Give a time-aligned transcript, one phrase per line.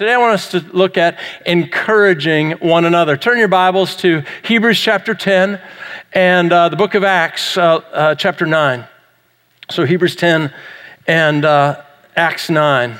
[0.00, 3.18] Today I want us to look at encouraging one another.
[3.18, 5.60] Turn your Bibles to Hebrews chapter 10
[6.14, 8.86] and uh, the book of Acts uh, uh, chapter 9.
[9.70, 10.54] So Hebrews 10
[11.06, 11.82] and uh,
[12.16, 12.96] Acts 9.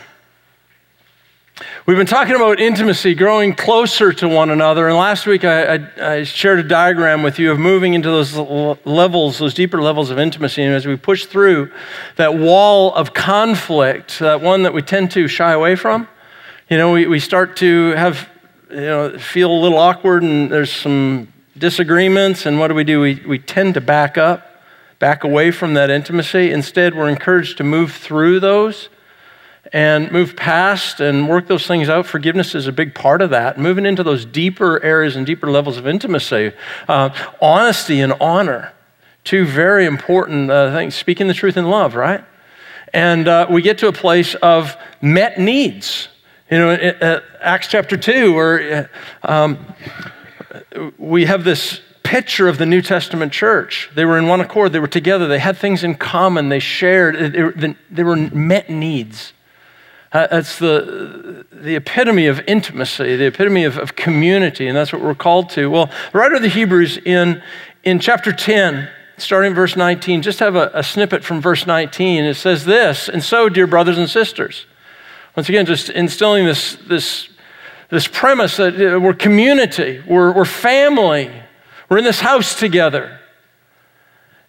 [1.87, 4.87] We've been talking about intimacy, growing closer to one another.
[4.87, 8.37] And last week I, I, I, shared a diagram with you of moving into those
[8.85, 10.65] levels, those deeper levels of intimacy.
[10.65, 11.73] And as we push through
[12.17, 16.07] that wall of conflict, that one that we tend to shy away from,
[16.71, 18.29] you know, we, we start to have,
[18.71, 22.47] you know, feel a little awkward and there's some disagreements.
[22.47, 23.01] And what do we do?
[23.01, 24.63] We, we tend to back up,
[25.01, 26.53] back away from that intimacy.
[26.53, 28.89] Instead, we're encouraged to move through those
[29.73, 32.07] and move past and work those things out.
[32.07, 33.59] Forgiveness is a big part of that.
[33.59, 36.53] Moving into those deeper areas and deeper levels of intimacy,
[36.87, 37.11] uh,
[37.43, 38.73] honesty and honor,
[39.25, 40.95] two very important uh, things.
[40.95, 42.25] Speaking the truth in love, right?
[42.95, 46.07] And uh, we get to a place of met needs.
[46.51, 48.91] You know, uh, Acts chapter 2, where
[49.23, 49.59] uh, um,
[50.99, 53.89] we have this picture of the New Testament church.
[53.95, 57.55] They were in one accord, they were together, they had things in common, they shared,
[57.89, 59.33] they, were met needs.
[60.13, 65.03] Uh, that's the, the epitome of intimacy, the epitome of, of community, and that's what
[65.03, 65.71] we're called to.
[65.71, 67.45] Well, the writer of the Hebrews in,
[67.85, 72.25] in chapter 10, starting verse 19, just have a, a snippet from verse 19.
[72.25, 74.67] It says this And so, dear brothers and sisters,
[75.41, 77.31] once again, just instilling this, this,
[77.89, 81.33] this premise that we're community, we're, we're family,
[81.89, 83.19] we're in this house together.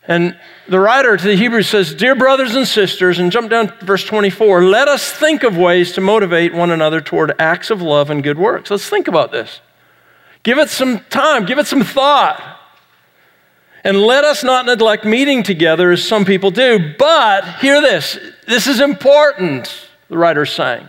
[0.05, 3.85] And the writer to the Hebrews says, Dear brothers and sisters, and jump down to
[3.85, 8.09] verse 24, let us think of ways to motivate one another toward acts of love
[8.09, 8.69] and good works.
[8.69, 9.61] Let's think about this.
[10.43, 12.59] Give it some time, give it some thought.
[13.85, 16.93] And let us not neglect meeting together as some people do.
[16.99, 20.87] But hear this this is important, the writer's saying.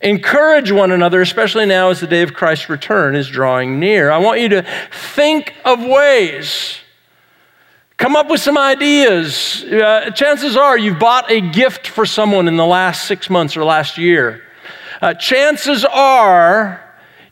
[0.00, 4.12] Encourage one another, especially now as the day of Christ's return is drawing near.
[4.12, 6.78] I want you to think of ways
[7.98, 9.64] Come up with some ideas.
[9.64, 13.64] Uh, chances are you've bought a gift for someone in the last six months or
[13.64, 14.40] last year.
[15.02, 16.80] Uh, chances are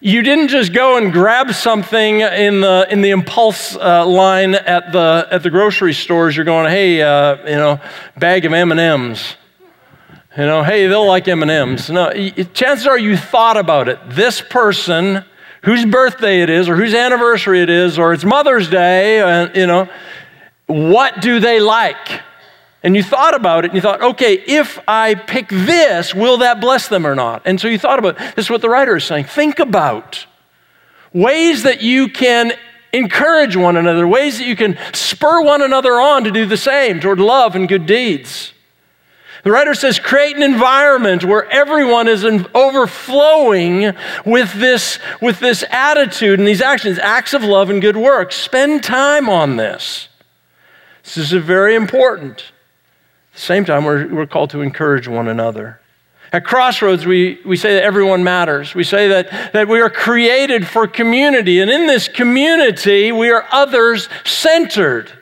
[0.01, 4.91] you didn't just go and grab something in the, in the impulse uh, line at
[4.91, 6.35] the, at the grocery stores.
[6.35, 7.81] You're going, hey, uh, you know,
[8.17, 9.37] bag of M&Ms.
[10.37, 11.89] You know, hey, they'll like M&Ms.
[11.89, 12.13] No,
[12.53, 13.99] chances are you thought about it.
[14.07, 15.25] This person,
[15.63, 19.67] whose birthday it is, or whose anniversary it is, or it's Mother's Day, and, you
[19.67, 19.89] know,
[20.67, 22.21] what do they like?
[22.83, 26.61] And you thought about it and you thought, okay, if I pick this, will that
[26.61, 27.43] bless them or not?
[27.45, 29.25] And so you thought about this is what the writer is saying.
[29.25, 30.27] Think about
[31.13, 32.53] ways that you can
[32.93, 37.01] encourage one another, ways that you can spur one another on to do the same
[37.01, 38.53] toward love and good deeds.
[39.47, 46.41] The writer says, create an environment where everyone is overflowing with this, with this attitude
[46.41, 48.35] and these actions, acts of love and good works.
[48.35, 50.09] Spend time on this.
[51.05, 52.41] This is very important.
[52.41, 55.81] At the same time, we're, we're called to encourage one another.
[56.33, 58.75] At Crossroads, we, we say that everyone matters.
[58.75, 63.47] We say that, that we are created for community, and in this community, we are
[63.53, 65.13] others centered.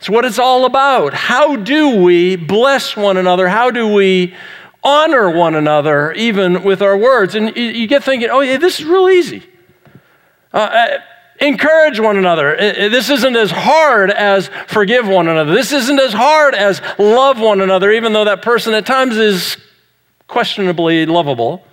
[0.00, 1.12] It's what it's all about.
[1.12, 3.48] How do we bless one another?
[3.48, 4.34] How do we
[4.82, 7.34] honor one another, even with our words?
[7.34, 9.42] And you, you get thinking, oh, yeah, this is real easy.
[10.54, 10.98] Uh, uh
[11.42, 12.56] encourage one another.
[12.56, 15.54] This isn't as hard as forgive one another.
[15.54, 19.58] This isn't as hard as love one another, even though that person at times is
[20.28, 21.64] questionably lovable.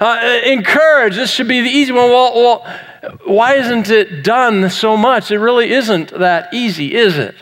[0.00, 2.10] Uh, encourage, this should be the easy one.
[2.10, 2.80] Well, well,
[3.24, 5.30] why isn't it done so much?
[5.30, 7.34] It really isn't that easy, is it?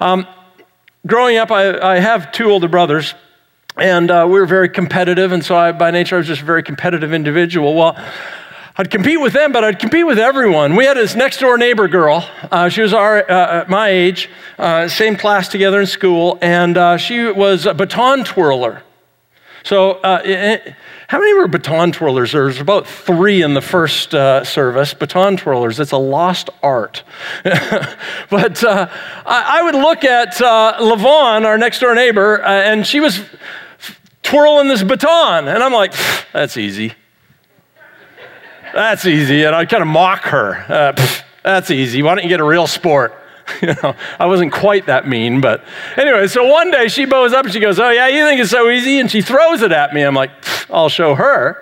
[0.00, 0.26] Um,
[1.06, 3.14] growing up, I, I, have two older brothers,
[3.76, 6.44] and uh, we were very competitive, and so I, by nature, I was just a
[6.44, 7.74] very competitive individual.
[7.74, 7.96] Well,
[8.76, 10.74] I'd compete with them, but I'd compete with everyone.
[10.74, 12.28] We had this next door neighbor girl.
[12.50, 16.96] Uh, she was our, uh, my age, uh, same class together in school, and uh,
[16.96, 18.82] she was a baton twirler.
[19.64, 20.76] So, uh, it,
[21.08, 22.32] how many were baton twirlers?
[22.32, 24.92] There's about three in the first service.
[24.92, 27.02] Baton twirlers, it's a lost art.
[27.44, 28.88] but I,
[29.26, 33.22] I, would look at uh, Lavon, our next door neighbor, and she was
[34.22, 35.94] twirling this baton, and I'm like,
[36.32, 36.92] that's easy.
[38.74, 39.44] That's easy.
[39.44, 40.56] And I'd kind of mock her.
[40.68, 41.06] Uh,
[41.42, 42.02] that's easy.
[42.02, 43.14] Why don't you get a real sport?
[43.62, 45.64] you know, I wasn't quite that mean, but
[45.96, 48.50] anyway, so one day she bows up and she goes, Oh, yeah, you think it's
[48.50, 48.98] so easy?
[48.98, 50.02] And she throws it at me.
[50.02, 50.30] I'm like,
[50.70, 51.60] I'll show her.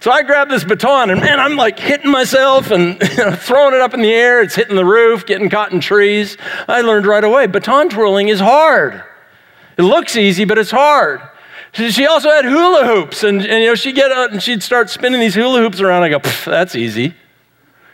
[0.00, 3.74] So I grab this baton and man, I'm like hitting myself and you know, throwing
[3.74, 4.42] it up in the air.
[4.42, 6.36] It's hitting the roof, getting caught in trees.
[6.66, 9.04] I learned right away baton twirling is hard.
[9.76, 11.22] It looks easy, but it's hard.
[11.72, 14.90] She also had hula hoops, and, and you know, she'd get out and she'd start
[14.90, 16.02] spinning these hula hoops around.
[16.02, 17.14] I go, that's easy.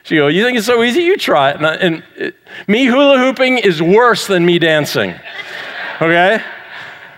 [0.09, 1.03] She you think it's so easy?
[1.03, 1.57] You try it.
[1.57, 2.35] And, I, and it,
[2.67, 5.11] me hula hooping is worse than me dancing.
[6.01, 6.43] Okay?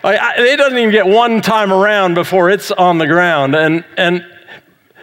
[0.03, 3.55] I, I, it doesn't even get one time around before it's on the ground.
[3.55, 4.27] And, and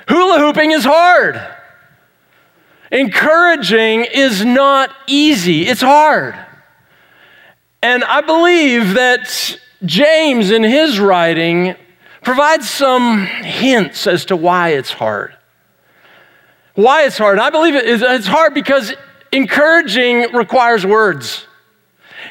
[0.09, 1.41] hula hooping is hard.
[2.91, 6.35] Encouraging is not easy, it's hard.
[7.81, 11.75] And I believe that James, in his writing,
[12.21, 15.36] provides some hints as to why it's hard.
[16.77, 17.39] Why it's hard.
[17.39, 18.93] And I believe it's hard because
[19.31, 21.47] encouraging requires words.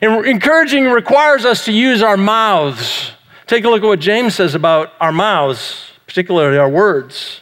[0.00, 3.10] And encouraging requires us to use our mouths.
[3.48, 7.40] Take a look at what James says about our mouths, particularly our words.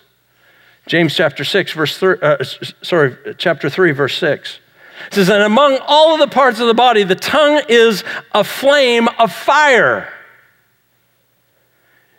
[0.86, 2.42] James chapter 6, verse 3, uh,
[2.80, 4.58] sorry, chapter 3, verse 6.
[5.08, 8.02] It says, And among all of the parts of the body, the tongue is
[8.32, 10.10] a flame of fire.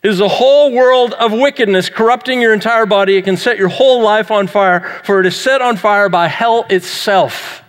[0.06, 3.18] Is a whole world of wickedness corrupting your entire body.
[3.18, 6.28] It can set your whole life on fire, for it is set on fire by
[6.28, 7.63] hell itself.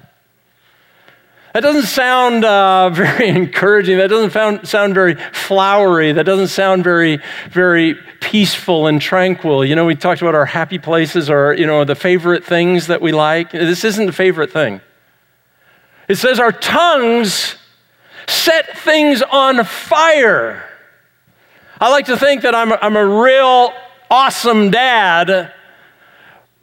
[1.55, 3.97] That doesn't sound uh, very encouraging.
[3.97, 6.13] That doesn't sound, sound very flowery.
[6.13, 9.65] That doesn't sound very, very peaceful and tranquil.
[9.65, 13.01] You know, we talked about our happy places or, you know, the favorite things that
[13.01, 13.53] we like.
[13.53, 14.83] This isn't the favorite thing.
[16.07, 17.57] It says our tongues
[18.29, 20.76] set things on fire.
[21.79, 23.73] I like to think that I'm a, I'm a real
[24.11, 25.53] awesome dad,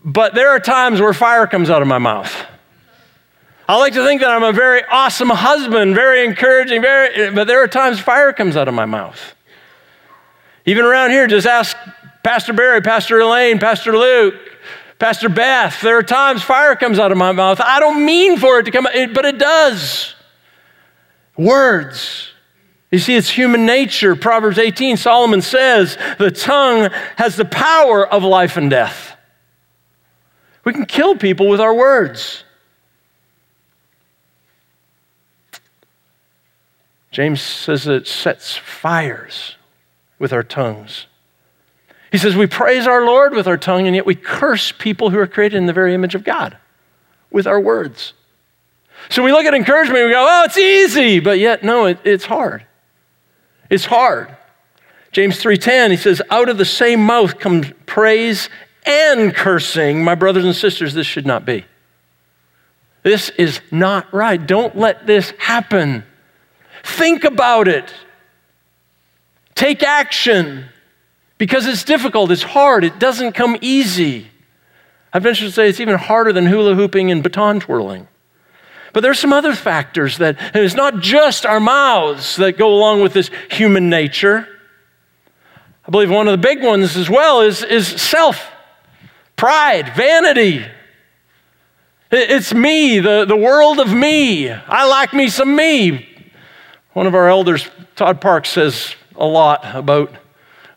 [0.03, 2.33] but there are times where fire comes out of my mouth.
[3.69, 7.63] I like to think that I'm a very awesome husband, very encouraging, very, but there
[7.63, 9.35] are times fire comes out of my mouth.
[10.65, 11.77] Even around here, just ask
[12.23, 14.35] Pastor Barry, Pastor Elaine, Pastor Luke,
[14.97, 15.79] Pastor Beth.
[15.81, 17.61] There are times fire comes out of my mouth.
[17.61, 20.15] I don't mean for it to come out, but it does.
[21.37, 22.32] Words.
[22.93, 24.15] You see, it's human nature.
[24.15, 29.17] Proverbs 18, Solomon says, the tongue has the power of life and death.
[30.63, 32.43] We can kill people with our words.
[37.09, 39.55] James says it sets fires
[40.19, 41.07] with our tongues.
[42.11, 45.17] He says we praise our Lord with our tongue, and yet we curse people who
[45.17, 46.57] are created in the very image of God
[47.31, 48.13] with our words.
[49.09, 52.25] So we look at encouragement we go, oh, it's easy, but yet, no, it, it's
[52.25, 52.67] hard.
[53.69, 54.35] It's hard.
[55.11, 58.49] James 3:10 he says out of the same mouth comes praise
[58.85, 61.65] and cursing my brothers and sisters this should not be.
[63.03, 64.45] This is not right.
[64.45, 66.03] Don't let this happen.
[66.83, 67.93] Think about it.
[69.55, 70.65] Take action
[71.37, 74.27] because it's difficult, it's hard, it doesn't come easy.
[75.11, 78.07] I venture to say it's even harder than hula hooping and baton twirling.
[78.93, 83.01] But there's some other factors that, and it's not just our mouths that go along
[83.01, 84.47] with this human nature.
[85.85, 88.51] I believe one of the big ones as well is, is self,
[89.35, 90.65] pride, vanity.
[92.11, 94.51] It's me, the, the world of me.
[94.51, 96.07] I like me some me.
[96.93, 100.13] One of our elders, Todd Parks, says a lot about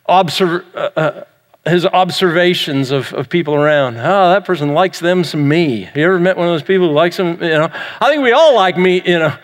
[0.08, 1.24] observe, uh, uh,
[1.66, 3.96] his observations of, of people around.
[3.96, 5.88] Oh, that person likes them some me.
[5.94, 7.42] You ever met one of those people who likes them?
[7.42, 7.70] You know,
[8.00, 9.36] I think we all like me, you know,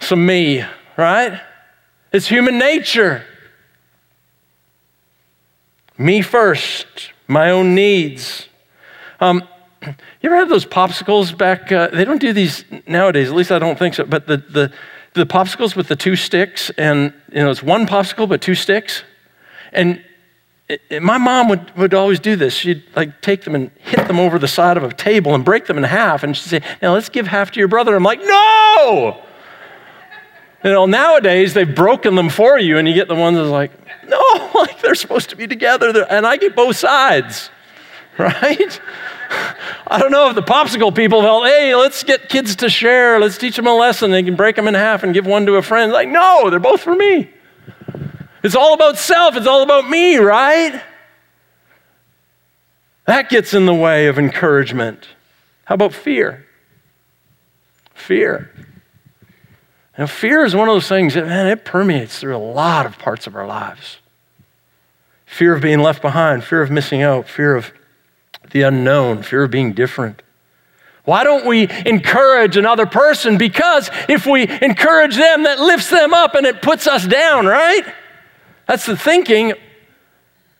[0.00, 0.64] some me,
[0.96, 1.40] right?
[2.12, 3.24] It's human nature.
[5.98, 8.48] Me first, my own needs.
[9.20, 9.46] Um,
[9.82, 11.70] you ever had those popsicles back?
[11.70, 14.04] Uh, they don't do these nowadays, at least I don't think so.
[14.04, 14.72] But the, the,
[15.12, 19.02] the popsicles with the two sticks, and you know, it's one popsicle but two sticks.
[19.72, 20.02] And
[20.68, 22.54] it, it, my mom would, would always do this.
[22.54, 25.66] She'd like take them and hit them over the side of a table and break
[25.66, 26.22] them in half.
[26.24, 27.94] And she'd say, Now let's give half to your brother.
[27.94, 29.22] I'm like, No!
[30.64, 33.70] You know, nowadays they've broken them for you, and you get the ones that's like,
[34.08, 36.04] No, like they're supposed to be together.
[36.10, 37.50] And I get both sides,
[38.18, 38.80] right?
[39.88, 43.20] I don't know if the popsicle people felt, hey, let's get kids to share.
[43.20, 44.10] Let's teach them a lesson.
[44.10, 45.92] They can break them in half and give one to a friend.
[45.92, 47.30] Like, no, they're both for me.
[48.46, 50.80] It's all about self, it's all about me, right?
[53.04, 55.08] That gets in the way of encouragement.
[55.64, 56.46] How about fear?
[57.92, 58.52] Fear.
[59.98, 63.00] Now, fear is one of those things that, man, it permeates through a lot of
[63.00, 63.96] parts of our lives.
[65.24, 67.72] Fear of being left behind, fear of missing out, fear of
[68.52, 70.22] the unknown, fear of being different.
[71.02, 73.38] Why don't we encourage another person?
[73.38, 77.84] Because if we encourage them, that lifts them up and it puts us down, right?
[78.66, 79.54] That's the thinking.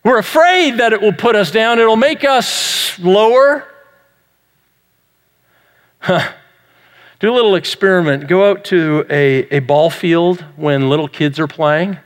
[0.05, 3.67] We're afraid that it will put us down, it'll make us lower.
[7.19, 8.29] Do a little experiment.
[8.29, 11.99] Go out to a, a ball field when little kids are playing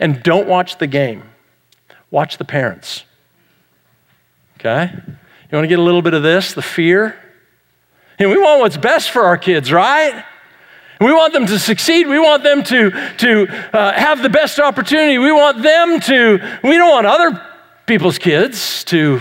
[0.00, 1.22] and don't watch the game.
[2.10, 3.04] Watch the parents.
[4.58, 4.90] Okay?
[4.94, 7.16] You want to get a little bit of this, the fear?
[8.18, 10.24] And we want what's best for our kids, right?
[11.00, 12.08] We want them to succeed.
[12.08, 15.18] We want them to, to uh, have the best opportunity.
[15.18, 17.42] We want them to, we don't want other
[17.86, 19.20] people's kids to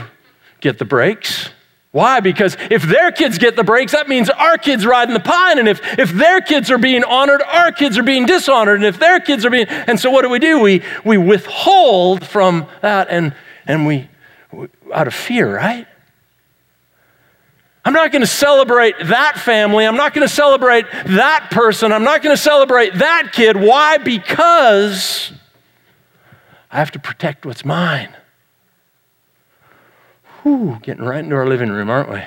[0.60, 1.50] get the breaks.
[1.92, 2.20] Why?
[2.20, 5.58] Because if their kids get the breaks, that means our kids riding the pine.
[5.58, 8.78] And if, if their kids are being honored, our kids are being dishonored.
[8.78, 10.60] And if their kids are being, and so what do we do?
[10.60, 13.34] We, we withhold from that and,
[13.66, 14.10] and we,
[14.94, 15.88] out of fear, right?
[17.88, 19.86] I'm not going to celebrate that family.
[19.88, 21.94] I'm not going to celebrate that person.
[21.94, 23.56] I'm not going to celebrate that kid.
[23.56, 23.98] Why?
[23.98, 25.32] Because
[26.70, 28.14] I have to protect what's mine.
[30.44, 32.24] Whew, getting right into our living room, aren't we?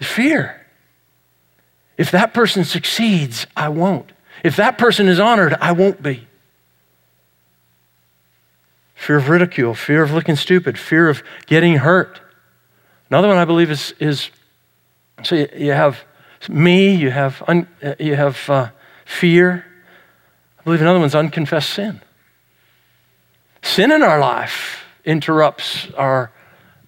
[0.00, 0.64] Fear.
[1.98, 4.12] If that person succeeds, I won't.
[4.44, 6.28] If that person is honored, I won't be.
[8.94, 12.20] Fear of ridicule, fear of looking stupid, fear of getting hurt.
[13.10, 14.30] Another one I believe is, is
[15.22, 16.04] so you, you have
[16.48, 17.68] me, you have, un,
[17.98, 18.68] you have uh,
[19.04, 19.64] fear.
[20.58, 22.00] I believe another one's unconfessed sin.
[23.62, 26.30] Sin in our life interrupts our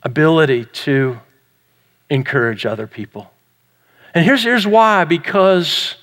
[0.02, 1.18] ability to
[2.10, 3.30] encourage other people.
[4.14, 5.96] And here's, here's why because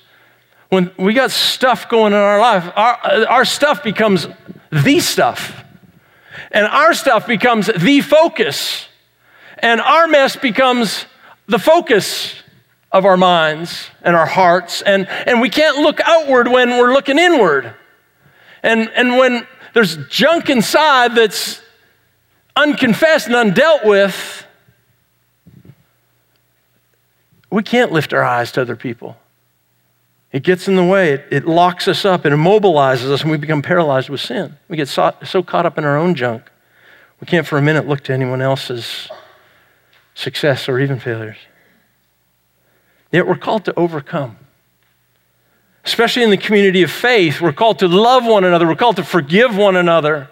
[0.68, 4.26] when we got stuff going in our life, our, our stuff becomes
[4.70, 5.64] the stuff.
[6.50, 8.88] And our stuff becomes the focus
[9.58, 11.06] and our mess becomes
[11.46, 12.34] the focus
[12.92, 14.80] of our minds and our hearts.
[14.82, 17.74] And, and we can't look outward when we're looking inward.
[18.62, 21.60] And, and when there's junk inside that's
[22.56, 24.46] unconfessed and undealt with,
[27.50, 29.16] we can't lift our eyes to other people.
[30.32, 33.36] It gets in the way, it, it locks us up, it immobilizes us, and we
[33.36, 34.56] become paralyzed with sin.
[34.68, 36.50] We get so, so caught up in our own junk,
[37.20, 39.08] we can't for a minute look to anyone else's
[40.14, 41.36] success, or even failures.
[43.12, 44.38] Yet we're called to overcome.
[45.84, 49.04] Especially in the community of faith, we're called to love one another, we're called to
[49.04, 50.30] forgive one another.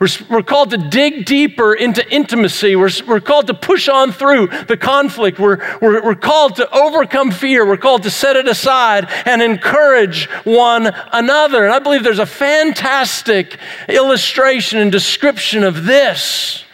[0.00, 2.74] We're, we're called to dig deeper into intimacy.
[2.74, 5.38] We're, we're called to push on through the conflict.
[5.38, 7.66] We're, we're, we're called to overcome fear.
[7.66, 11.64] We're called to set it aside and encourage one another.
[11.64, 16.64] And I believe there's a fantastic illustration and description of this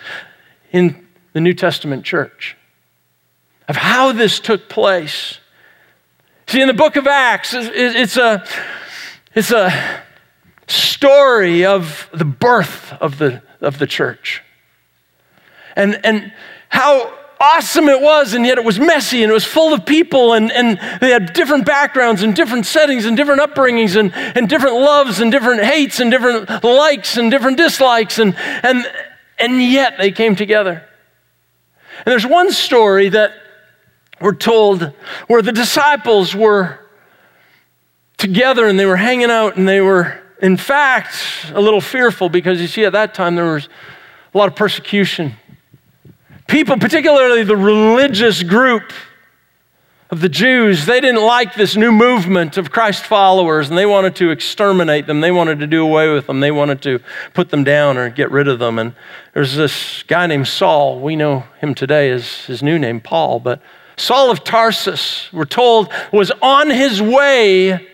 [0.72, 0.99] in
[1.32, 2.56] the New Testament church,
[3.68, 5.38] of how this took place.
[6.46, 8.44] See, in the book of Acts, it's a,
[9.34, 10.02] it's a
[10.66, 14.42] story of the birth of the, of the church.
[15.76, 16.32] And, and
[16.68, 20.34] how awesome it was, and yet it was messy and it was full of people,
[20.34, 24.76] and, and they had different backgrounds and different settings and different upbringings and, and different
[24.76, 28.84] loves and different hates and different likes and different dislikes, and, and,
[29.38, 30.84] and yet they came together.
[32.04, 33.32] And there's one story that
[34.20, 34.92] we're told
[35.26, 36.78] where the disciples were
[38.18, 41.14] together and they were hanging out and they were, in fact,
[41.52, 43.68] a little fearful because you see, at that time there was
[44.34, 45.34] a lot of persecution.
[46.46, 48.92] People, particularly the religious group,
[50.10, 54.16] of the Jews, they didn't like this new movement of Christ followers and they wanted
[54.16, 55.20] to exterminate them.
[55.20, 56.40] They wanted to do away with them.
[56.40, 56.98] They wanted to
[57.32, 58.80] put them down or get rid of them.
[58.80, 58.94] And
[59.34, 60.98] there's this guy named Saul.
[60.98, 63.38] We know him today as his new name, Paul.
[63.38, 63.62] But
[63.96, 67.86] Saul of Tarsus, we're told, was on his way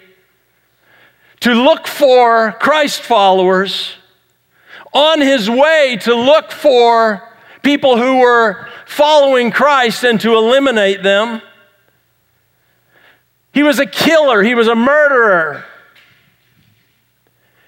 [1.40, 3.92] to look for Christ followers,
[4.94, 7.23] on his way to look for
[7.62, 11.42] people who were following Christ and to eliminate them.
[13.57, 15.65] He was a killer, he was a murderer.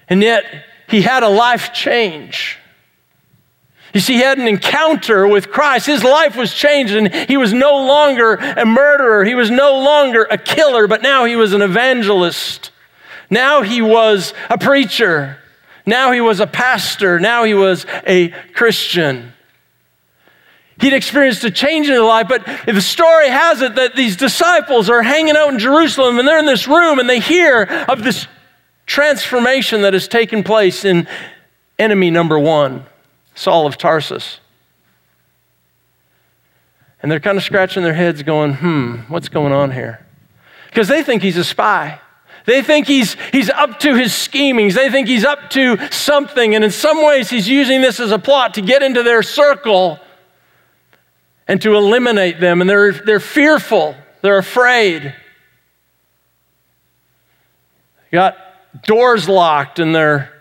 [0.07, 0.45] And yet,
[0.87, 2.59] he had a life change.
[3.95, 5.87] You see, he had an encounter with Christ.
[5.87, 9.25] His life was changed, and he was no longer a murderer.
[9.25, 12.69] He was no longer a killer, but now he was an evangelist.
[13.31, 15.39] Now he was a preacher.
[15.87, 17.19] Now he was a pastor.
[17.19, 19.33] Now he was a Christian.
[20.79, 24.89] He'd experienced a change in his life, but the story has it that these disciples
[24.89, 28.27] are hanging out in Jerusalem and they're in this room and they hear of this
[28.85, 31.07] transformation that has taken place in
[31.77, 32.85] enemy number one,
[33.35, 34.39] Saul of Tarsus.
[37.01, 40.05] And they're kind of scratching their heads, going, hmm, what's going on here?
[40.67, 41.99] Because they think he's a spy.
[42.45, 44.75] They think he's, he's up to his schemings.
[44.75, 46.55] They think he's up to something.
[46.55, 49.99] And in some ways, he's using this as a plot to get into their circle
[51.49, 52.61] and to eliminate them.
[52.61, 55.13] And they're, they're fearful, they're afraid.
[58.11, 58.37] got
[58.83, 60.31] doors locked and they're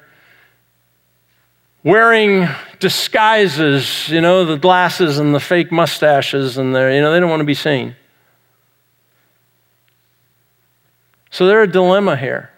[1.83, 2.47] wearing
[2.79, 7.31] disguises, you know, the glasses and the fake mustaches, and they're, you know, they don't
[7.31, 7.97] want to be seen.
[11.31, 12.51] So they're a dilemma here.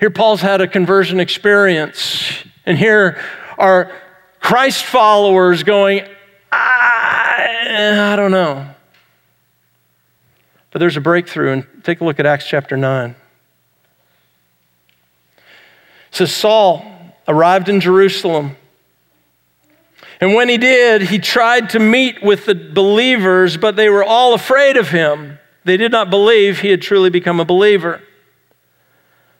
[0.00, 3.22] Here, Paul's had a conversion experience, and here
[3.58, 3.92] are
[4.40, 6.06] Christ followers going,
[7.40, 8.68] I, I don't know.
[10.70, 13.14] But there's a breakthrough, and take a look at Acts chapter 9.
[15.36, 15.44] It
[16.10, 16.84] says Saul
[17.26, 18.56] arrived in Jerusalem.
[20.20, 24.34] And when he did, he tried to meet with the believers, but they were all
[24.34, 25.38] afraid of him.
[25.64, 28.02] They did not believe he had truly become a believer.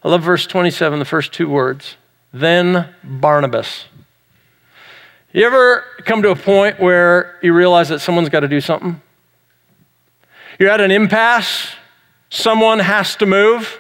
[0.02, 1.96] I love verse 27, the first two words.
[2.32, 3.84] Then Barnabas.
[5.32, 9.00] You ever come to a point where you realize that someone's got to do something?
[10.58, 11.68] You're at an impasse,
[12.30, 13.78] someone has to move.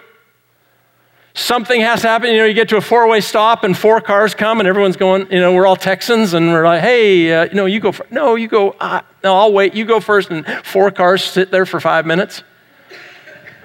[1.34, 2.30] Something has to happen.
[2.30, 4.96] You know, you get to a four way stop and four cars come and everyone's
[4.96, 7.92] going, you know, we're all Texans and we're like, hey, uh, you know, you go
[7.92, 8.10] first.
[8.10, 9.74] No, you go, uh, no, I'll wait.
[9.74, 10.30] You go first.
[10.30, 12.42] And four cars sit there for five minutes.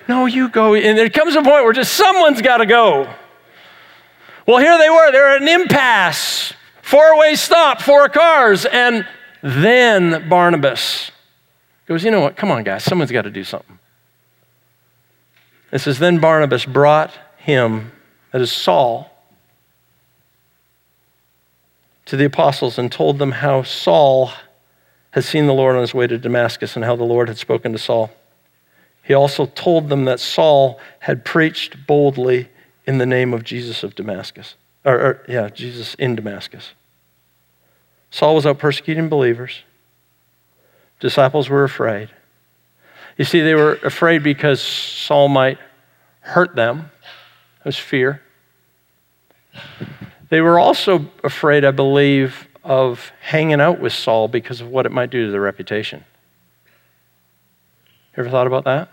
[0.08, 0.76] No, you go.
[0.76, 3.12] And there comes a point where just someone's got to go.
[4.48, 5.12] Well, here they were.
[5.12, 6.54] They're at an impasse.
[6.86, 8.64] Four way stop, four cars.
[8.68, 9.08] And
[9.42, 11.10] then Barnabas
[11.88, 12.36] goes, you know what?
[12.36, 12.84] Come on, guys.
[12.84, 13.80] Someone's got to do something.
[15.72, 17.92] It says, then Barnabas brought him,
[18.32, 19.10] that is Saul,
[22.06, 24.32] to the apostles and told them how Saul
[25.10, 27.72] had seen the Lord on his way to Damascus and how the Lord had spoken
[27.72, 28.12] to Saul.
[29.02, 32.50] He also told them that Saul had preached boldly
[32.86, 34.54] in the name of Jesus of Damascus.
[34.86, 36.74] Or, or, yeah, Jesus in Damascus.
[38.12, 39.64] Saul was out persecuting believers.
[41.00, 42.10] Disciples were afraid.
[43.18, 45.58] You see, they were afraid because Saul might
[46.20, 46.92] hurt them.
[47.60, 48.22] It was fear.
[50.30, 54.92] They were also afraid, I believe, of hanging out with Saul because of what it
[54.92, 56.04] might do to their reputation.
[58.18, 58.90] Ever thought about that?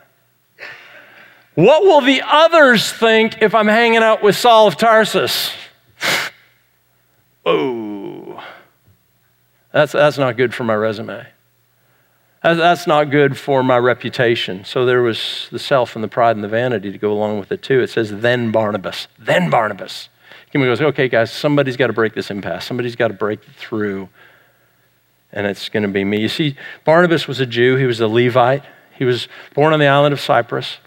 [1.55, 5.53] What will the others think if I'm hanging out with Saul of Tarsus?
[7.45, 8.43] Oh,
[9.73, 11.27] that's, that's not good for my resume.
[12.43, 14.65] That's not good for my reputation.
[14.65, 17.53] So there was the self and the pride and the vanity to go along with
[17.53, 17.81] it too.
[17.81, 19.07] It says, then Barnabas.
[19.19, 20.09] Then Barnabas.
[20.51, 22.67] He goes, okay, guys, somebody's got to break this impasse.
[22.67, 24.09] Somebody's got to break through.
[25.33, 26.21] And it's going to be me.
[26.21, 28.65] You see, Barnabas was a Jew, he was a Levite.
[28.99, 30.79] He was born on the island of Cyprus.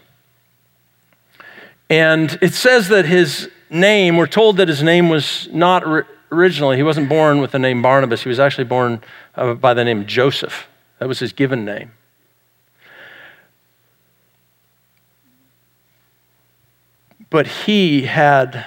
[1.90, 6.82] And it says that his name, we're told that his name was not originally, he
[6.82, 8.22] wasn't born with the name Barnabas.
[8.22, 9.02] He was actually born
[9.34, 10.68] uh, by the name Joseph.
[10.98, 11.92] That was his given name.
[17.28, 18.66] But he had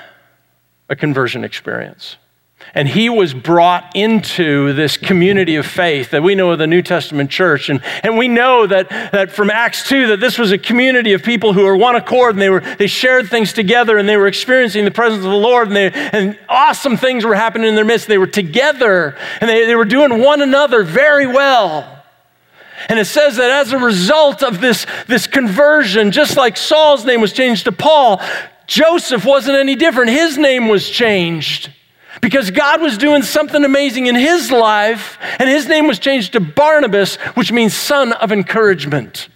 [0.89, 2.17] a conversion experience.
[2.75, 6.83] And he was brought into this community of faith that we know of the New
[6.83, 7.69] Testament church.
[7.69, 11.23] And, and we know that, that from Acts 2 that this was a community of
[11.23, 14.27] people who were one accord and they, were, they shared things together and they were
[14.27, 17.85] experiencing the presence of the Lord and, they, and awesome things were happening in their
[17.85, 18.07] midst.
[18.07, 21.95] They were together and they, they were doing one another very well.
[22.87, 27.19] And it says that as a result of this, this conversion, just like Saul's name
[27.19, 28.21] was changed to Paul,
[28.67, 30.11] Joseph wasn't any different.
[30.11, 31.71] His name was changed
[32.21, 36.39] because God was doing something amazing in his life, and his name was changed to
[36.39, 39.29] Barnabas, which means son of encouragement.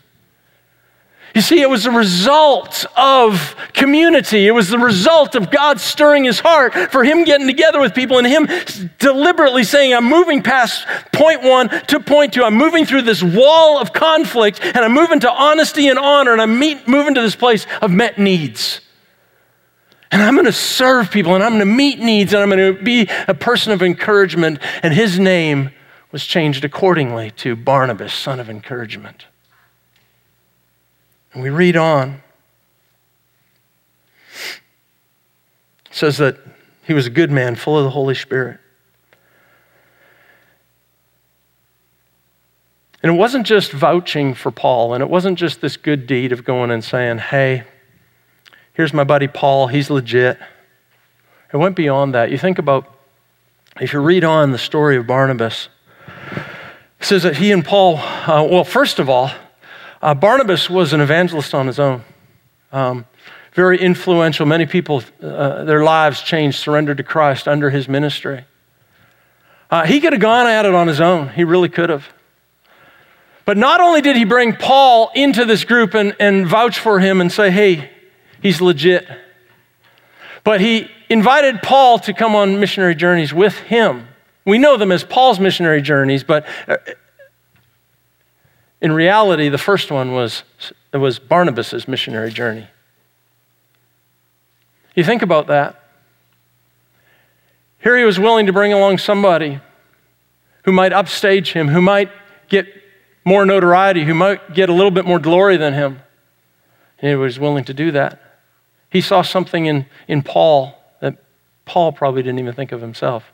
[1.33, 4.45] You see, it was a result of community.
[4.45, 8.19] It was the result of God stirring his heart for him getting together with people
[8.19, 8.47] and him
[8.99, 12.43] deliberately saying, I'm moving past point one to point two.
[12.43, 16.41] I'm moving through this wall of conflict and I'm moving to honesty and honor and
[16.41, 18.81] I'm meet, moving to this place of met needs.
[20.13, 22.75] And I'm going to serve people and I'm going to meet needs and I'm going
[22.75, 24.59] to be a person of encouragement.
[24.83, 25.71] And his name
[26.11, 29.25] was changed accordingly to Barnabas, son of encouragement.
[31.33, 32.21] And we read on.
[35.89, 36.37] It says that
[36.83, 38.59] he was a good man, full of the Holy Spirit.
[43.01, 46.43] And it wasn't just vouching for Paul, and it wasn't just this good deed of
[46.43, 47.63] going and saying, hey,
[48.73, 50.37] here's my buddy Paul, he's legit.
[51.51, 52.31] It went beyond that.
[52.31, 52.91] You think about,
[53.79, 55.69] if you read on the story of Barnabas,
[56.99, 59.31] it says that he and Paul, uh, well, first of all,
[60.01, 62.03] uh, Barnabas was an evangelist on his own.
[62.71, 63.05] Um,
[63.53, 64.45] very influential.
[64.45, 68.45] Many people, uh, their lives changed, surrendered to Christ under his ministry.
[69.69, 71.29] Uh, he could have gone at it on his own.
[71.29, 72.07] He really could have.
[73.45, 77.21] But not only did he bring Paul into this group and, and vouch for him
[77.21, 77.91] and say, hey,
[78.43, 79.07] He's legit.
[80.43, 84.07] But he invited Paul to come on missionary journeys with him.
[84.45, 86.75] We know them as Paul's missionary journeys, but uh,
[88.81, 90.43] in reality, the first one was,
[90.91, 92.67] was Barnabas' missionary journey.
[94.93, 95.81] You think about that.
[97.81, 99.61] Here he was willing to bring along somebody
[100.65, 102.11] who might upstage him, who might
[102.49, 102.67] get
[103.23, 106.01] more notoriety, who might get a little bit more glory than him.
[106.99, 108.19] And he was willing to do that.
[108.93, 111.17] He saw something in, in Paul that
[111.65, 113.33] Paul probably didn't even think of himself.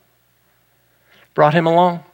[1.35, 2.05] Brought him along.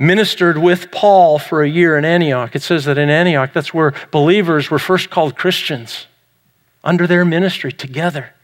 [0.00, 2.56] Ministered with Paul for a year in Antioch.
[2.56, 6.08] It says that in Antioch, that's where believers were first called Christians
[6.82, 8.34] under their ministry together.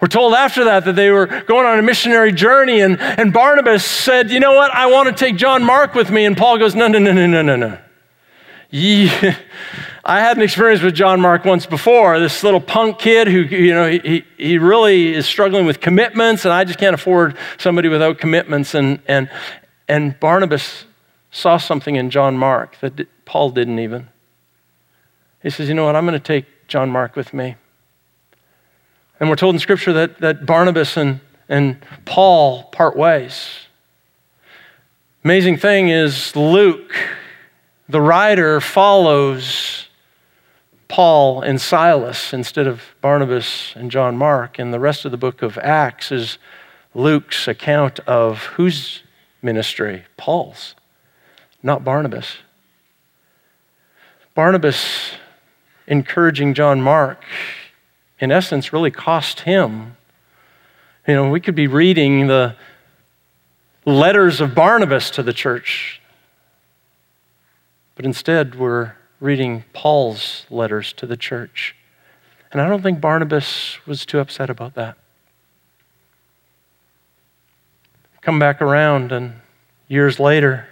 [0.00, 3.84] We're told after that that they were going on a missionary journey, and, and Barnabas
[3.84, 4.70] said, You know what?
[4.70, 6.24] I want to take John Mark with me.
[6.24, 7.78] And Paul goes, No, no, no, no, no, no, no.
[10.08, 12.18] I had an experience with John Mark once before.
[12.18, 16.54] This little punk kid who, you know, he, he really is struggling with commitments, and
[16.54, 18.74] I just can't afford somebody without commitments.
[18.74, 19.30] And, and,
[19.86, 20.86] and Barnabas
[21.30, 24.08] saw something in John Mark that Paul didn't even.
[25.42, 25.94] He says, You know what?
[25.94, 27.56] I'm going to take John Mark with me.
[29.20, 33.50] And we're told in Scripture that, that Barnabas and, and Paul part ways.
[35.22, 36.94] Amazing thing is, Luke,
[37.90, 39.87] the writer, follows
[40.88, 44.58] Paul and Silas instead of Barnabas and John Mark.
[44.58, 46.38] And the rest of the book of Acts is
[46.94, 49.02] Luke's account of whose
[49.42, 50.04] ministry?
[50.16, 50.74] Paul's,
[51.62, 52.38] not Barnabas.
[54.34, 55.12] Barnabas
[55.86, 57.24] encouraging John Mark
[58.20, 59.96] in essence, really cost him.
[61.06, 62.56] You know, we could be reading the
[63.84, 66.00] letters of Barnabas to the church,
[67.94, 71.74] but instead we're reading Paul's letters to the church.
[72.52, 74.96] And I don't think Barnabas was too upset about that.
[78.20, 79.34] Come back around, and
[79.88, 80.68] years later,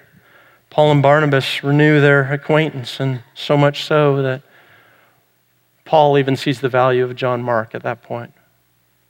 [0.70, 4.42] Paul and Barnabas renew their acquaintance, and so much so that
[5.84, 8.32] Paul even sees the value of John Mark at that point.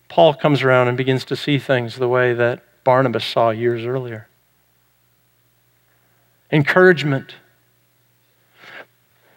[0.09, 4.29] Paul comes around and begins to see things the way that Barnabas saw years earlier.
[6.53, 7.35] Encouragement,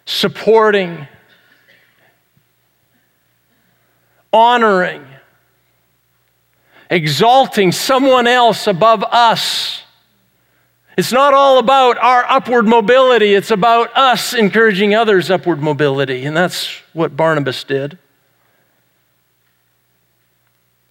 [0.10, 1.08] supporting,
[4.34, 5.06] honoring,
[6.90, 9.84] exalting someone else above us
[11.00, 16.26] it's not all about our upward mobility, it's about us encouraging others' upward mobility.
[16.26, 17.98] And that's what Barnabas did.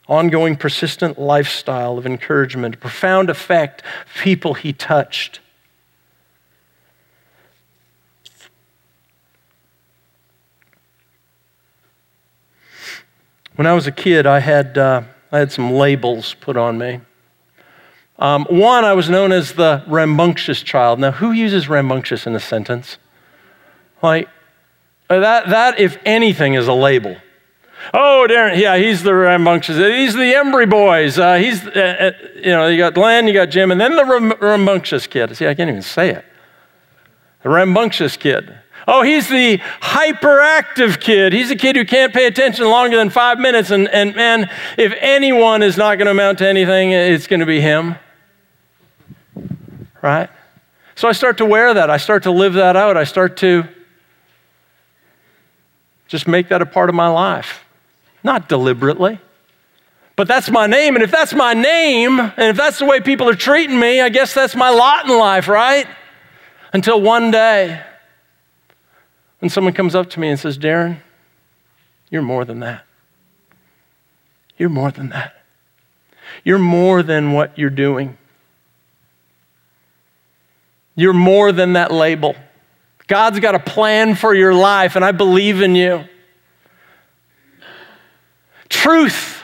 [0.09, 3.83] Ongoing, persistent lifestyle of encouragement, profound effect,
[4.17, 5.41] people he touched.
[13.59, 17.01] When I was a kid, I had, uh, I had some labels put on me.
[18.17, 21.01] Um, one, I was known as the rambunctious child.
[21.01, 22.99] Now, who uses rambunctious in a sentence?
[24.01, 24.29] Like,
[25.11, 27.17] uh, that, that, if anything, is a label.
[27.93, 29.77] Oh, Darren, yeah, he's the rambunctious.
[29.77, 31.19] He's the Embry boys.
[31.19, 34.05] Uh, he's, uh, uh, you know, you got Glenn, you got Jim, and then the
[34.05, 35.37] ram- rambunctious kid.
[35.37, 36.25] See, I can't even say it.
[37.43, 38.57] The rambunctious kid.
[38.91, 41.33] Oh, he's the hyperactive kid.
[41.33, 43.71] He's a kid who can't pay attention longer than five minutes.
[43.71, 47.47] And, and man, if anyone is not going to amount to anything, it's going to
[47.47, 47.97] be him
[50.03, 50.31] right?
[50.95, 51.91] So I start to wear that.
[51.91, 52.97] I start to live that out.
[52.97, 53.65] I start to
[56.07, 57.65] just make that a part of my life.
[58.25, 59.21] Not deliberately,
[60.17, 60.97] but that's my name.
[60.97, 64.09] And if that's my name, and if that's the way people are treating me, I
[64.09, 65.87] guess that's my lot in life, right?
[66.73, 67.83] Until one day,
[69.39, 70.99] when someone comes up to me and says, Darren,
[72.11, 72.85] you're more than that.
[74.57, 75.43] You're more than that.
[76.45, 78.19] You're more than what you're doing.
[80.95, 82.35] You're more than that label.
[83.07, 86.05] God's got a plan for your life, and I believe in you.
[88.69, 89.43] Truth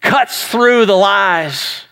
[0.00, 1.84] cuts through the lies.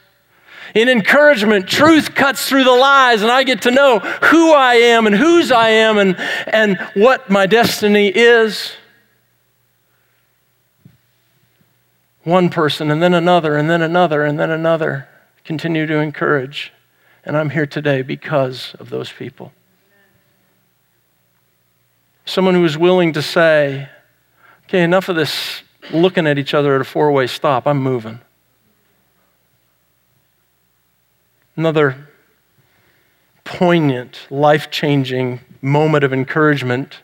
[0.76, 5.06] In encouragement, truth cuts through the lies, and I get to know who I am
[5.06, 8.72] and whose I am and, and what my destiny is.
[12.24, 15.08] One person, and then another, and then another, and then another.
[15.46, 16.74] Continue to encourage.
[17.24, 19.54] And I'm here today because of those people.
[22.26, 23.88] Someone who is willing to say,
[24.64, 27.66] okay, enough of this looking at each other at a four way stop.
[27.66, 28.20] I'm moving.
[31.56, 32.08] Another
[33.44, 37.00] poignant, life changing moment of encouragement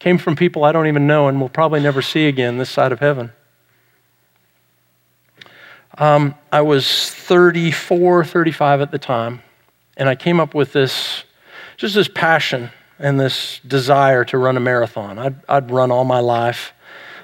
[0.00, 2.90] came from people I don't even know and will probably never see again this side
[2.90, 3.32] of heaven.
[5.96, 9.42] Um, I was 34, 35 at the time,
[9.96, 11.22] and I came up with this,
[11.76, 15.18] just this passion and this desire to run a marathon.
[15.18, 16.72] I'd, I'd run all my life,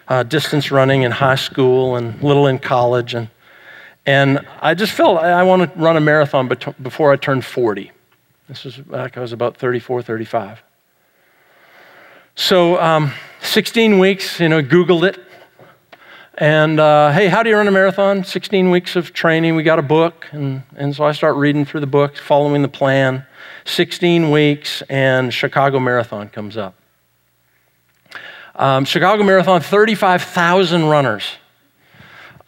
[0.06, 3.28] uh, distance running in high school and little in college, and
[4.10, 6.48] and I just felt I want to run a marathon
[6.82, 7.92] before I turned 40.
[8.48, 10.62] This was back I was about 34, 35.
[12.34, 15.18] So um, 16 weeks, you know, Googled it
[16.40, 18.24] and uh, hey, how do you run a marathon?
[18.24, 19.56] 16 weeks of training.
[19.56, 20.26] We got a book.
[20.32, 23.26] And, and so I start reading through the book, following the plan.
[23.66, 26.74] 16 weeks, and Chicago Marathon comes up.
[28.56, 31.24] Um, Chicago Marathon, 35,000 runners.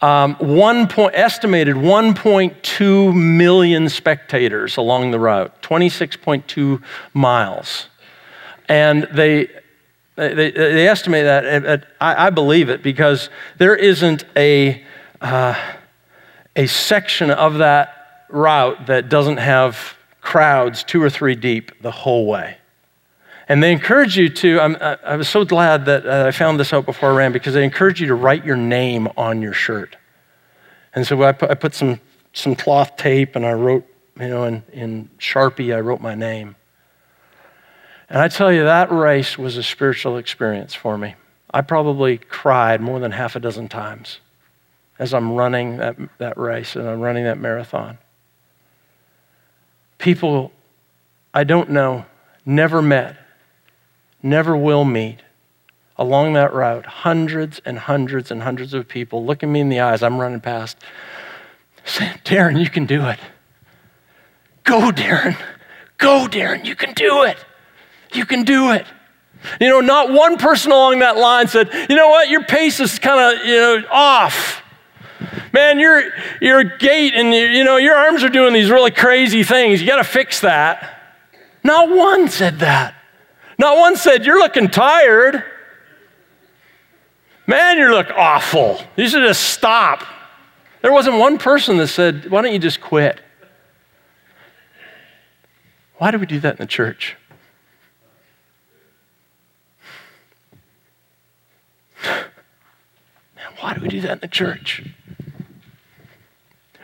[0.03, 7.87] Um, one point, estimated 1.2 million spectators along the route, 26.2 miles.
[8.67, 9.47] And they
[10.15, 14.83] they, they estimate that, I, I believe it, because there isn't a,
[15.21, 15.55] uh,
[16.55, 22.27] a section of that route that doesn't have crowds two or three deep the whole
[22.27, 22.57] way.
[23.49, 26.71] And they encourage you to, I'm, i was so glad that uh, I found this
[26.71, 29.97] out before I ran because they encourage you to write your name on your shirt.
[30.95, 31.99] And so I put, I put some,
[32.31, 33.85] some cloth tape and I wrote,
[34.19, 36.55] you know, in, in Sharpie, I wrote my name.
[38.09, 41.15] And I tell you, that race was a spiritual experience for me.
[41.53, 44.19] I probably cried more than half a dozen times
[44.99, 47.97] as I'm running that, that race and I'm running that marathon.
[49.97, 50.51] People
[51.33, 52.05] I don't know,
[52.45, 53.17] never met,
[54.23, 55.19] never will meet
[55.97, 60.01] along that route, hundreds and hundreds and hundreds of people looking me in the eyes.
[60.01, 60.77] I'm running past,
[61.85, 63.19] saying, Darren, you can do it.
[64.63, 65.37] Go, Darren.
[65.97, 66.65] Go, Darren.
[66.65, 67.37] You can do it.
[68.13, 68.85] You can do it.
[69.59, 72.97] You know, not one person along that line said, you know what, your pace is
[72.97, 74.61] kind of, you know, off.
[75.51, 76.01] Man, your,
[76.41, 79.81] your gait and, your, you know, your arms are doing these really crazy things.
[79.81, 81.19] You got to fix that.
[81.63, 82.95] Not one said that.
[83.57, 85.43] Not one said, you're looking tired.
[87.45, 88.81] Man, you look awful.
[88.95, 90.03] You should just stop.
[90.81, 93.21] There wasn't one person that said, why don't you just quit?
[95.97, 97.15] Why do we do that in the church?
[102.05, 102.25] Man,
[103.59, 104.83] Why do we do that in the church?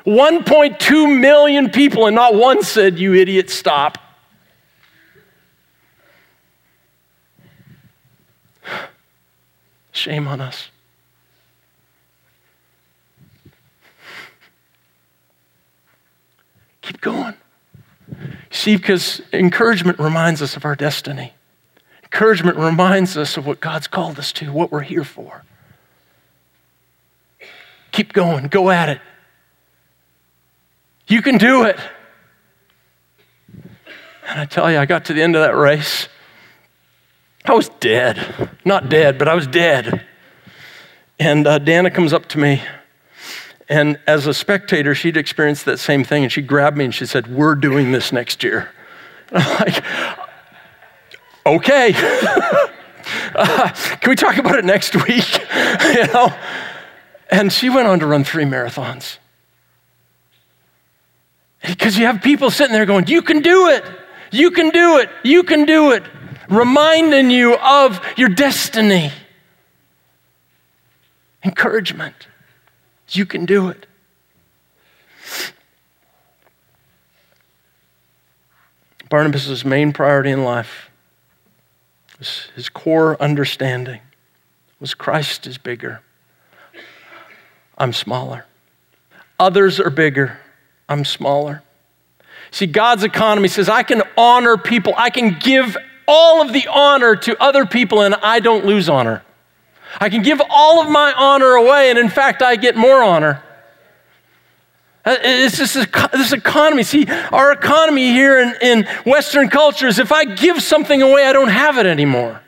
[0.06, 3.98] 1.2 million people, and not one said, You idiot, stop.
[9.92, 10.70] Shame on us.
[16.82, 17.36] Keep going.
[18.50, 21.34] See, because encouragement reminds us of our destiny.
[22.04, 25.44] Encouragement reminds us of what God's called us to, what we're here for.
[27.92, 29.02] Keep going, go at it.
[31.08, 31.78] You can do it.
[34.28, 36.08] And I tell you, I got to the end of that race.
[37.46, 38.50] I was dead.
[38.66, 40.06] Not dead, but I was dead.
[41.20, 42.62] And uh, Dana comes up to me.
[43.68, 46.24] And as a spectator, she'd experienced that same thing.
[46.24, 48.72] And she grabbed me and she said, We're doing this next year.
[49.32, 49.84] And I'm like,
[51.46, 51.94] Okay.
[53.36, 53.70] uh,
[54.02, 55.40] can we talk about it next week?
[55.94, 56.34] you know?
[57.32, 59.18] And she went on to run three marathons.
[61.62, 63.84] Because you have people sitting there going, You can do it.
[64.32, 65.10] You can do it.
[65.24, 66.04] You can do it.
[66.50, 69.12] Reminding you of your destiny.
[71.44, 72.28] Encouragement.
[73.10, 73.86] You can do it.
[79.10, 80.90] Barnabas' main priority in life
[82.56, 84.02] his core understanding
[84.80, 86.02] was Christ is bigger.
[87.78, 88.46] I'm smaller.
[89.40, 90.38] Others are bigger.
[90.90, 91.64] I'm smaller.
[92.52, 95.78] See, God's economy says I can honor people, I can give
[96.10, 99.24] all of the honor to other people, and I don't lose honor.
[100.00, 103.44] I can give all of my honor away, and in fact, I get more honor.
[105.06, 105.76] Uh, it's just
[106.12, 106.84] this economy.
[106.84, 111.48] See, our economy here in, in Western cultures, if I give something away, I don't
[111.48, 112.42] have it anymore.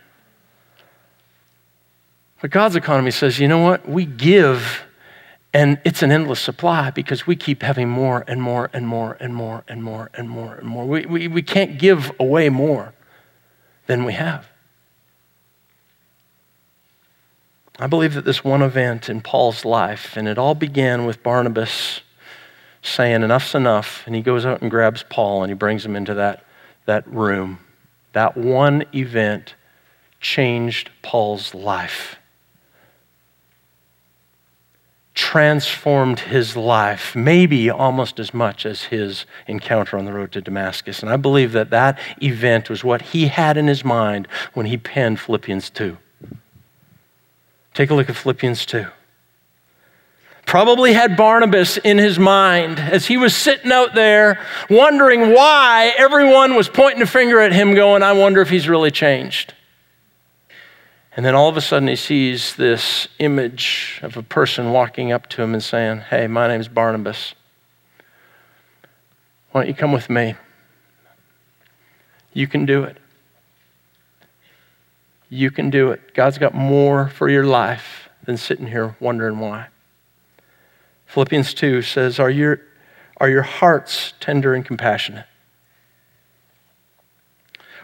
[2.41, 3.87] But God's economy says, you know what?
[3.87, 4.81] We give
[5.53, 9.35] and it's an endless supply because we keep having more and more and more and
[9.35, 10.85] more and more and more and more.
[10.85, 12.93] We, we, we can't give away more
[13.91, 14.47] than we have.
[17.77, 21.99] I believe that this one event in Paul's life, and it all began with Barnabas
[22.81, 24.03] saying, Enough's enough.
[24.05, 26.45] And he goes out and grabs Paul and he brings him into that,
[26.85, 27.59] that room.
[28.13, 29.55] That one event
[30.21, 32.15] changed Paul's life.
[35.21, 41.03] Transformed his life, maybe almost as much as his encounter on the road to Damascus.
[41.03, 44.77] And I believe that that event was what he had in his mind when he
[44.77, 45.95] penned Philippians 2.
[47.75, 48.87] Take a look at Philippians 2
[50.47, 54.37] probably had Barnabas in his mind as he was sitting out there
[54.69, 58.91] wondering why everyone was pointing a finger at him, going, I wonder if he's really
[58.91, 59.53] changed.
[61.15, 65.27] And then all of a sudden he sees this image of a person walking up
[65.29, 67.35] to him and saying, Hey, my name's Barnabas.
[69.51, 70.35] Why don't you come with me?
[72.33, 72.97] You can do it.
[75.29, 76.13] You can do it.
[76.13, 79.67] God's got more for your life than sitting here wondering why.
[81.07, 82.61] Philippians 2 says, Are your,
[83.17, 85.25] are your hearts tender and compassionate?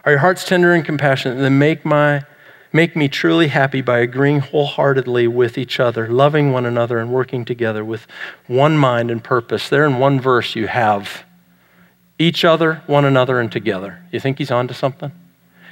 [0.04, 1.38] Are your hearts tender and compassionate?
[1.38, 2.24] Then make, my,
[2.72, 7.44] make me truly happy by agreeing wholeheartedly with each other, loving one another, and working
[7.44, 8.06] together with
[8.46, 9.68] one mind and purpose.
[9.68, 11.24] There in one verse, you have
[12.18, 14.02] each other, one another, and together.
[14.12, 15.12] You think he's on to something?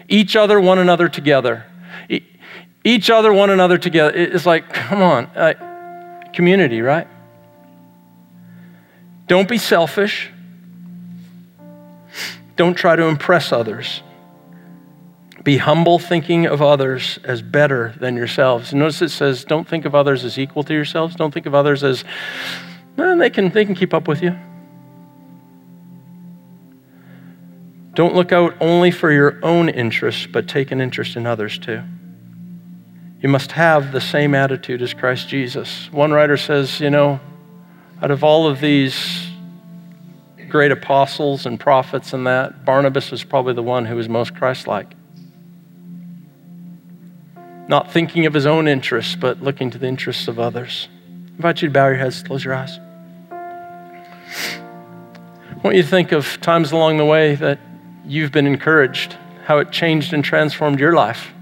[0.08, 1.64] Each other, one another, together.
[2.84, 4.12] Each other, one another, together.
[4.14, 7.08] It's like, come on, uh, community, right?
[9.26, 10.30] Don't be selfish.
[12.54, 14.02] Don't try to impress others.
[15.46, 18.74] Be humble, thinking of others as better than yourselves.
[18.74, 21.14] Notice it says, don't think of others as equal to yourselves.
[21.14, 22.02] Don't think of others as,
[22.96, 24.36] well, they can, they can keep up with you.
[27.94, 31.80] Don't look out only for your own interests, but take an interest in others too.
[33.20, 35.88] You must have the same attitude as Christ Jesus.
[35.92, 37.20] One writer says, you know,
[38.02, 39.28] out of all of these
[40.48, 44.66] great apostles and prophets and that, Barnabas was probably the one who was most Christ
[44.66, 44.95] like.
[47.68, 50.88] Not thinking of his own interests, but looking to the interests of others.
[51.08, 52.78] I invite you to bow your heads, close your eyes.
[53.30, 57.58] I want you to think of times along the way that
[58.04, 61.32] you've been encouraged, how it changed and transformed your life.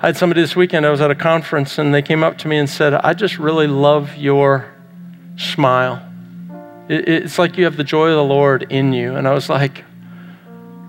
[0.00, 2.48] I had somebody this weekend, I was at a conference, and they came up to
[2.48, 4.72] me and said, I just really love your
[5.36, 6.02] smile.
[6.88, 9.16] It's like you have the joy of the Lord in you.
[9.16, 9.84] And I was like,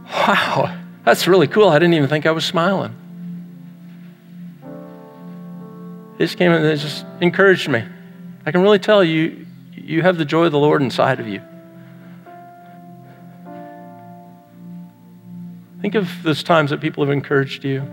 [0.06, 1.70] wow, that's really cool.
[1.70, 2.94] I didn't even think I was smiling.
[6.18, 7.82] They just came and they just encouraged me.
[8.46, 11.42] I can really tell you, you have the joy of the Lord inside of you.
[15.82, 17.90] Think of those times that people have encouraged you.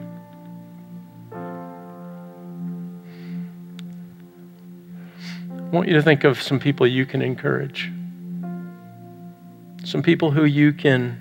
[5.53, 7.93] I want you to think of some people you can encourage,
[9.85, 11.21] some people who you can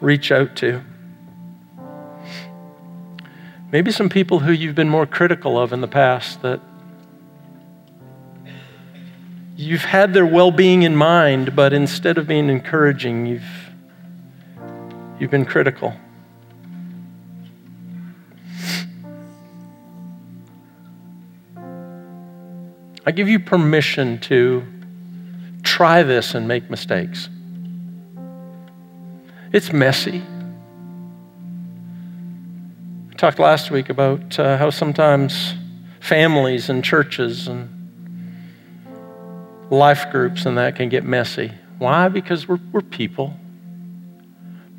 [0.00, 0.82] reach out to.
[3.72, 6.60] Maybe some people who you've been more critical of in the past that
[9.56, 13.70] you've had their well being in mind, but instead of being encouraging, you've,
[15.20, 15.94] you've been critical.
[23.06, 24.64] I give you permission to
[25.62, 27.28] try this and make mistakes.
[29.52, 30.22] It's messy.
[33.20, 35.52] Talked last week about uh, how sometimes
[36.00, 37.68] families and churches and
[39.68, 41.52] life groups and that can get messy.
[41.76, 42.08] Why?
[42.08, 43.34] Because we're, we're people.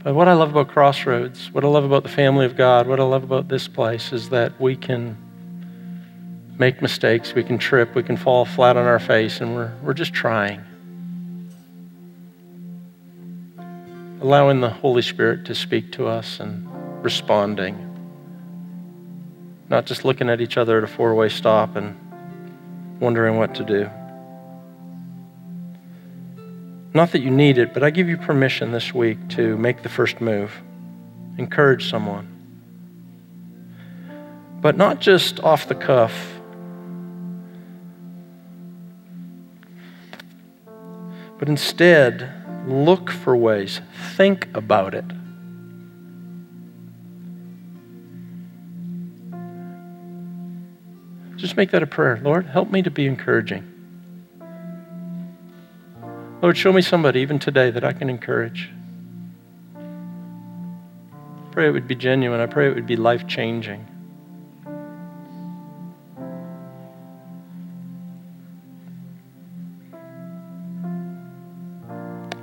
[0.04, 2.99] But what I love about Crossroads, what I love about the family of God, what
[2.99, 5.15] I love about this place is that we can
[6.58, 9.93] make mistakes, we can trip, we can fall flat on our face, and we're, we're
[9.93, 10.63] just trying.
[14.19, 16.67] Allowing the Holy Spirit to speak to us and
[17.04, 17.90] responding.
[19.72, 21.96] Not just looking at each other at a four way stop and
[23.00, 23.90] wondering what to do.
[26.94, 29.88] Not that you need it, but I give you permission this week to make the
[29.88, 30.62] first move.
[31.38, 32.28] Encourage someone.
[34.60, 36.13] But not just off the cuff,
[41.40, 42.30] but instead
[42.67, 43.80] look for ways,
[44.17, 45.06] think about it.
[51.42, 52.19] Just make that a prayer.
[52.21, 53.67] Lord, help me to be encouraging.
[56.39, 58.69] Lord, show me somebody even today that I can encourage.
[59.75, 59.79] I
[61.52, 62.39] pray it would be genuine.
[62.39, 63.87] I pray it would be life changing.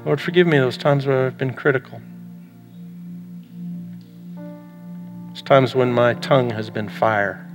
[0.04, 2.00] Lord, forgive me those times where I've been critical.
[5.28, 7.47] Those times when my tongue has been fire.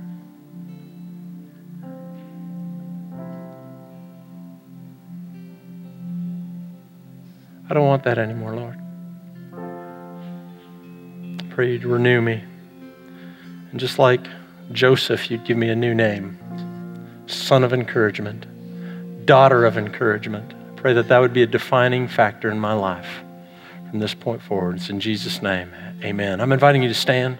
[7.74, 8.78] I don't want that anymore, Lord.
[11.40, 12.40] I pray you'd renew me.
[13.72, 14.20] And just like
[14.70, 16.38] Joseph, you'd give me a new name
[17.26, 18.46] son of encouragement,
[19.26, 20.54] daughter of encouragement.
[20.54, 23.08] I pray that that would be a defining factor in my life
[23.90, 24.76] from this point forward.
[24.76, 25.72] It's in Jesus' name.
[26.04, 26.40] Amen.
[26.40, 27.38] I'm inviting you to stand.